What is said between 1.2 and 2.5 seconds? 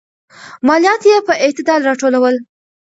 په اعتدال راټولول.